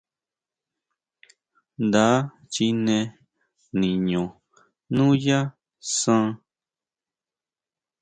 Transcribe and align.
Nda 1.87 2.05
chine 2.51 2.97
niño 3.79 4.23
nuyá 4.95 5.39
san. 5.99 6.25